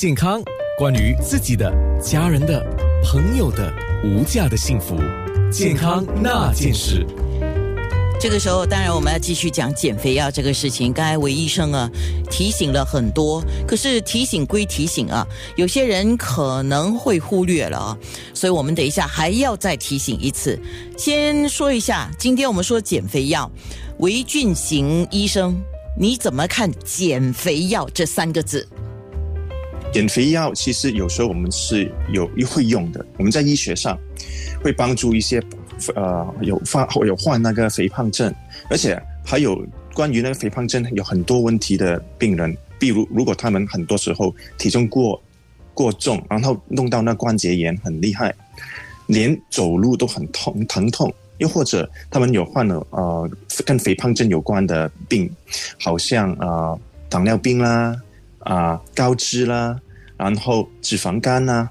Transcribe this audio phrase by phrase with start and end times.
[0.00, 0.42] 健康，
[0.78, 1.70] 关于自己的、
[2.02, 2.64] 家人的、
[3.04, 3.70] 朋友的
[4.02, 4.96] 无价的幸福，
[5.52, 7.06] 健康那件事。
[8.18, 10.90] 这个时候，当然我们要继续讲减肥药这个事情。
[10.90, 11.86] 刚才韦医生啊
[12.30, 15.22] 提醒了很多，可是提醒归提醒啊，
[15.54, 17.98] 有些人可能会忽略了啊，
[18.32, 20.58] 所以我们等一下还要再提醒一次。
[20.96, 23.50] 先说一下，今天我们说减肥药，
[23.98, 25.60] 韦俊行医生，
[25.94, 28.66] 你怎么看减肥药这三个字？
[29.92, 33.98] 减肥药其实有时候我们是有会用的，我们在医学上
[34.62, 35.42] 会帮助一些。
[35.94, 38.30] 呃，有发有患那个肥胖症，
[38.68, 45.18] 而且还有关于那个肥胖症有很多问题的病人，比如如果他们很多时候体重过
[45.72, 48.34] 过重，然后弄到那关节炎很厉害，
[49.06, 53.30] 连走路都很痛疼痛，又或者他们有患了呃
[53.64, 55.34] 跟肥胖症有关的病，
[55.82, 57.96] 好像呃糖尿病啦
[58.40, 59.78] 啊高脂啦，
[60.16, 61.68] 然后脂肪肝呐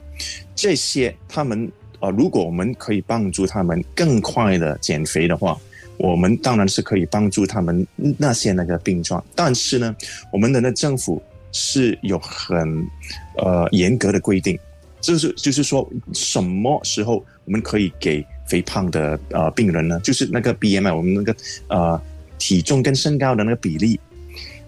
[0.56, 1.72] 这些他们。
[2.02, 5.60] 啊，如果我们可以帮助他们更快的减肥的话，
[5.98, 7.86] 我们当然是可以帮助他们
[8.18, 9.22] 那些那个病状。
[9.36, 9.94] 但是呢，
[10.32, 12.88] 我们的那政府是有很
[13.36, 14.58] 呃严格的规定，
[15.02, 20.00] 就是就是说什么时候我们可以给肥胖的呃病人呢？
[20.00, 21.36] 就是那个 BMI，我们那个
[21.68, 22.02] 呃
[22.38, 24.00] 体重跟身高的那个比例，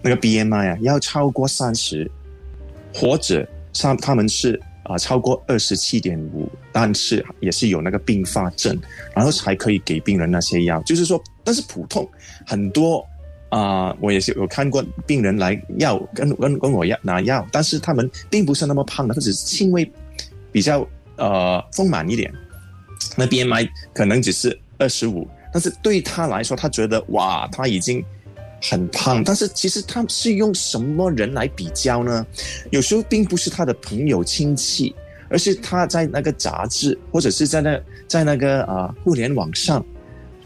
[0.02, 2.10] 那个 BMI 啊要超过三十，
[2.94, 4.60] 或者他他们是。
[4.84, 8.76] 啊，超过二十七点五，但是也是有那个并发症，
[9.14, 10.82] 然后才可以给病人那些药。
[10.82, 12.06] 就是说，但是普通
[12.44, 13.06] 很多
[13.48, 19.88] 啊，我也是有看过病人来要跟跟跟我要拿药，但是他们并不是那么胖的，他只是轻微
[20.50, 20.84] 比较
[21.16, 22.34] 呃丰满一点，
[23.16, 28.04] 那 BMI 可能只是二十五，但是对他来说，他觉得哇，他已经。
[28.62, 32.24] 很胖，但是其实他是用什么人来比较呢？
[32.70, 34.94] 有时候并不是他的朋友亲戚，
[35.28, 39.84] 而是他在那个杂志或者是在那在那个啊互联网上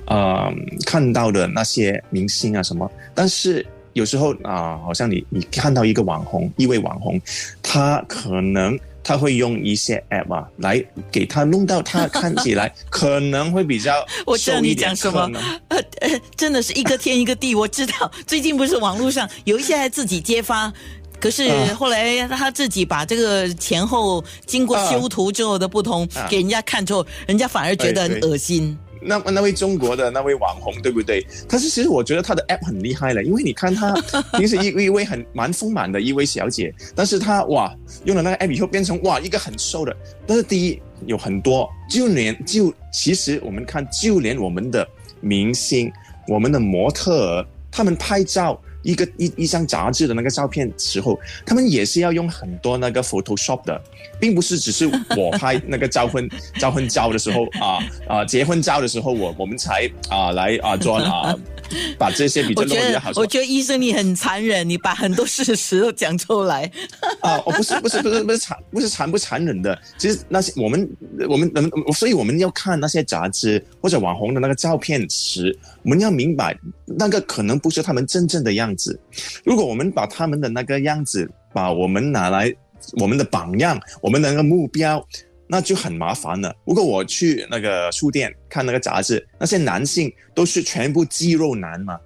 [0.06, 0.50] 啊
[0.86, 2.90] 看到的那些明星啊什么。
[3.14, 7.20] 但是有时候啊，好像你你看到一个网红，一位网红，
[7.62, 8.78] 他可能。
[9.06, 15.30] 他会用一些 app 啊，来给他弄到他看起来 可能会比较我知道你讲什么，
[15.68, 17.54] 呃呃，真的是一个天一个地。
[17.54, 18.10] 我知道。
[18.26, 20.72] 最近不是网络上有一些还自己揭发，
[21.20, 28.76] 可是后来他自己把这个前后经过修图之后的不同给人家看之后，人家反而觉得很恶心。
[29.00, 31.26] 那那位中国的那位网红对不对？
[31.48, 33.94] 他是其实我觉得他的 app 很厉害了，因为你看他
[34.38, 37.74] 平时一一位很蛮丰满的一位小姐，但是她哇
[38.04, 39.96] 用了那个 app 以后变成哇一个很瘦的。
[40.26, 44.86] 但是第一有很多，就连就其实我们看就连我们的
[45.20, 45.92] 明星、
[46.28, 48.60] 我们的模特儿，他们拍照。
[48.86, 53.82] 一个一一张杂志的那个照片时候，他们也是要用很多那个 Photoshop 的，
[54.20, 54.86] 并不是只是
[55.16, 56.28] 我拍那个招婚
[56.60, 61.34] 招婚照的时候啊啊结婚照的时候，我我们才啊来啊做啊
[61.98, 63.10] 把这些比较弄得好。
[63.16, 66.70] 我觉得医生你很残忍，你把很多事实都讲出来。
[67.20, 70.88] 啊，我不是不是不是不是残不是残不残忍的，其实那些我们
[71.28, 78.76] 我们能，所以我们要看那些杂志或者网红的那个照片时，我们要明白那个可能不是他们真正的样子。
[78.76, 79.00] 子，
[79.42, 82.54] 如果我们把他们的那个样子，把我们拿来
[83.00, 85.02] 我们的榜样，我们的那个目标，
[85.48, 86.54] 那就很麻烦了。
[86.64, 91.98] 如果我去那个书店看那个杂志，那些男性都是全部肌肉男嘛，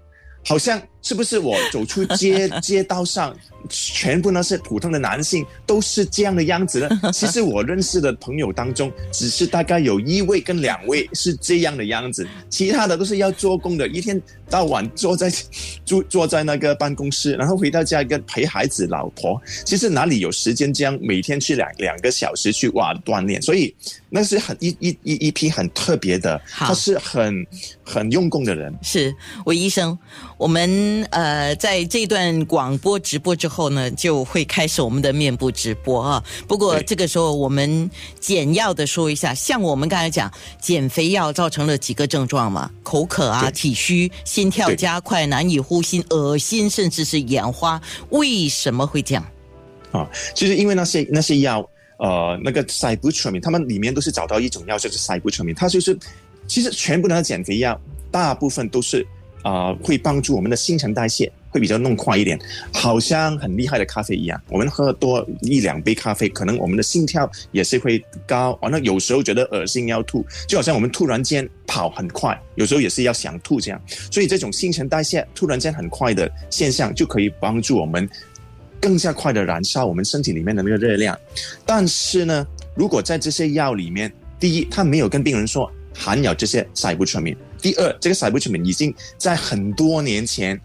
[0.44, 3.34] 好像是不是我走出街 街道上？
[3.68, 6.90] 全部呢是普通的男性，都是这样的样子的。
[7.12, 15.30] 其实我认识的朋友当中，只是大概有一位跟两位是这样的样子，其他的都是要做工的，一天到晚坐在
[15.84, 19.40] 坐坐在那个办公室，然后回到家跟陪孩子、老婆。
[19.66, 23.42] 其实哪里有时间这样每天去两两个小时去哇锻炼？
[23.42, 23.74] 所以
[24.08, 27.46] 那是很一一一一批很特别的，他是很
[27.84, 28.74] 很用功的人。
[28.82, 29.96] 是韦医生，
[30.38, 33.46] 我们呃在这段广播直播之。
[33.46, 36.22] 后呢，就会开始我们的面部直播啊。
[36.46, 40.30] 不过这个时候，我们简要的说一下，像我们刚才讲，
[40.60, 42.70] 减肥药造成了几个症状嘛？
[42.82, 47.80] 口渴啊，体虚，心跳加快，难以呼吸，恶心，甚至是眼花。
[48.10, 49.26] 为什么会这样？
[49.92, 51.68] 啊，就是因为那些那些药，
[51.98, 55.98] 呃，那个塞布特明，他们里面都是找到一种药，就是塞布特明，它就是
[56.46, 57.80] 其实全部的减肥药，
[58.10, 59.06] 大部分都是
[59.42, 61.30] 啊，会帮助我们的新陈代谢。
[61.50, 62.38] 会比较弄快一点，
[62.72, 64.40] 好像很厉害的咖啡一样。
[64.48, 68.58] 我们喝多一两杯咖啡，可能我们的心跳也是会高。
[68.62, 73.80] 完了，有时候觉得恶心要吐，就好像我们突然间跑很快，有时候也是要想吐这样。
[74.10, 78.08] 所以这种新陈代谢突然间很快的现象，就可以帮助我们
[78.80, 81.18] 更加快的燃烧我们身体里面的那个热量。
[81.66, 90.58] 但是呢，如果在这些药里面，第一，他没有跟病人说含有这些塞布特敏；第二，这个塞布特敏已经在很多年前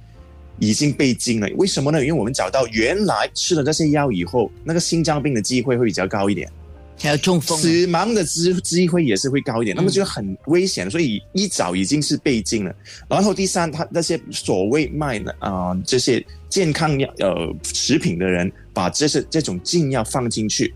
[0.60, 1.48] 已经被禁了。
[1.56, 2.00] 为什么呢？
[2.00, 6.50] 因为我们找到原来吃了这些药以后，那个心脏病的机会会比较高一点。
[6.98, 12.74] 还有中风，死亡的机机会也是会高一点，那么就很危险，所以一早已经是被禁了。
[13.10, 20.74] 然后第三，他那些所谓卖的啊这些健康药呃食品的人，把这些这种禁药放进去，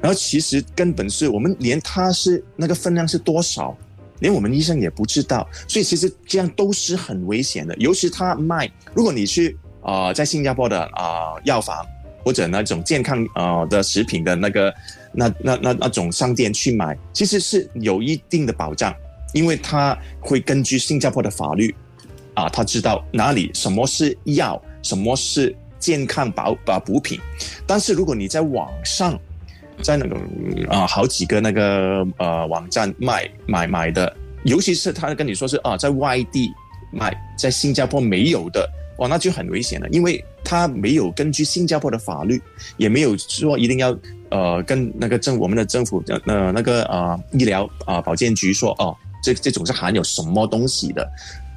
[0.00, 3.78] 然后其实根本是我们连它是那个分量是多少，
[4.20, 7.74] 连我们医生也不知道，所以其实这样都是很危险的。
[7.76, 11.84] 尤其他卖，如果你去啊在新加坡的啊药房
[12.24, 14.72] 或者那种健康啊的食品的那个。
[15.12, 18.94] 那那那那种商店去买，其实是有一定的保障，
[19.34, 21.74] 因为他会根据新加坡的法律，
[22.32, 27.18] 啊，他知道哪里什么是药，什么是健康保啊补品。
[27.66, 29.18] 但是如果你在网上，
[29.82, 30.16] 在那个
[30.68, 36.50] 啊好几个那个呃网站卖买买的，尤其是他跟你说是啊在外地
[36.92, 38.68] 卖，在新加坡没有的。
[38.98, 42.40] 哇，那就很危险了，因为他没有根据新加坡的法律，
[42.76, 43.96] 也没有说一定要
[44.30, 48.94] 呃跟那个政我们的政府的呃那个呃医疗啊保健局说哦，
[49.24, 51.08] 这这种是含有什么东西的。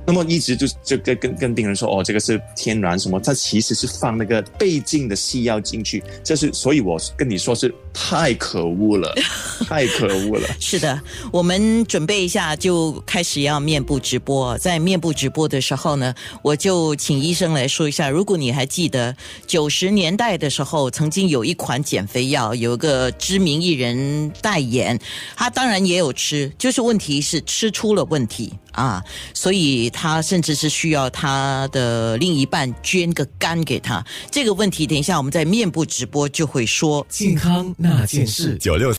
[0.05, 3.19] 那么一直就就跟跟跟病人说哦，这个是天然什么？
[3.21, 9.15] 它其实是放那个倍镜的西药进去，这是所以我跟你说是太可恶了，
[9.65, 10.47] 太可恶了。
[10.59, 11.01] 是的，
[11.31, 18.09] 我们准备一下就开始要面部直播，在面部直播的时候呢，我就请医生来说一下。
[18.09, 19.15] 如果你还记得
[19.47, 25.00] 九十年代的时候，曾经有一款减肥药，有一个知名艺人代言，
[25.38, 29.01] 他当然也有吃，就是问题是吃出了问题啊，
[29.33, 29.92] 所以。
[29.93, 37.05] 他甚至是需要他的另一半捐个肝给他，这个问题等一下我们在面部直播就会说。
[37.07, 38.91] 健康那件事，九六。